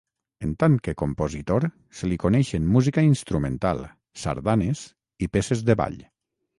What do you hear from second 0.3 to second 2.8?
En tant que compositor, se li coneixen